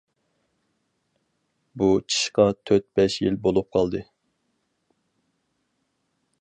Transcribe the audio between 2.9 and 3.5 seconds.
بەش يىل